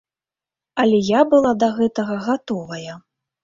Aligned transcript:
Але 0.83 0.97
я 1.11 1.21
была 1.35 1.53
да 1.67 1.71
гэтага 1.77 2.21
гатовая. 2.33 3.01